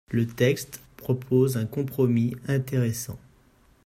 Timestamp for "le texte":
0.09-0.81